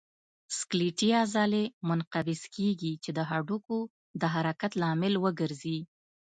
سکلیټي 0.57 1.09
عضلې 1.23 1.63
منقبض 1.87 2.41
کېږي 2.55 2.93
چې 3.03 3.09
د 3.17 3.19
هډوکو 3.29 3.77
د 4.21 4.23
حرکت 4.33 4.71
لامل 4.81 5.13
وګرځي. 5.23 5.79